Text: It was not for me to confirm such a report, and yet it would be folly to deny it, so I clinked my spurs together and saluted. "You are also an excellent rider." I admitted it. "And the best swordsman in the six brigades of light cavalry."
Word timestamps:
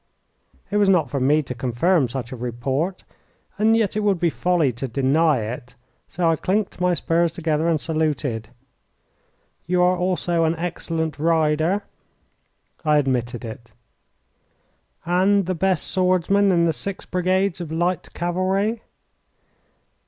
It 0.71 0.77
was 0.77 0.89
not 0.89 1.11
for 1.11 1.19
me 1.19 1.43
to 1.43 1.53
confirm 1.53 2.09
such 2.09 2.31
a 2.31 2.35
report, 2.35 3.03
and 3.59 3.77
yet 3.77 3.95
it 3.95 3.99
would 3.99 4.19
be 4.19 4.31
folly 4.31 4.71
to 4.71 4.87
deny 4.87 5.41
it, 5.41 5.75
so 6.07 6.27
I 6.27 6.37
clinked 6.37 6.81
my 6.81 6.95
spurs 6.95 7.31
together 7.31 7.67
and 7.67 7.79
saluted. 7.79 8.49
"You 9.67 9.83
are 9.83 9.95
also 9.95 10.43
an 10.43 10.55
excellent 10.55 11.19
rider." 11.19 11.83
I 12.83 12.97
admitted 12.97 13.45
it. 13.45 13.73
"And 15.05 15.45
the 15.45 15.53
best 15.53 15.85
swordsman 15.85 16.51
in 16.51 16.65
the 16.65 16.73
six 16.73 17.05
brigades 17.05 17.61
of 17.61 17.71
light 17.71 18.11
cavalry." 18.15 18.81